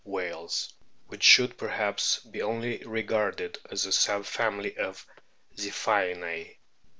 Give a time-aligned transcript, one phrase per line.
[0.03, 0.73] whales,
[1.05, 4.75] which should perhaps be only regarded as a sub family
[5.55, 6.57] Ziphiinae.